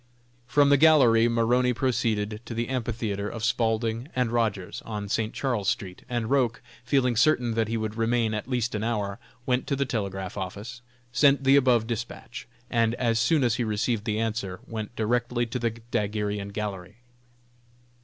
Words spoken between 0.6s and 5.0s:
the gallery Maroney proceeded to the amphitheatre of Spaulding & Rogers,